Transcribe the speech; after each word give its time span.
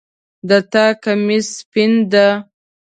د 0.49 0.51
تا 0.71 0.85
کمیس 1.03 1.47
سپین 1.57 1.93
ده 2.11 2.27